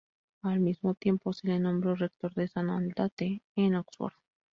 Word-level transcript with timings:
Al 0.41 0.59
mismo 0.59 0.95
tiempo, 0.95 1.31
se 1.31 1.45
le 1.45 1.59
nombró 1.59 1.93
rector 1.93 2.33
de 2.33 2.47
San 2.47 2.71
Aldate’s, 2.71 3.41
en 3.55 3.75
Oxford. 3.75 4.13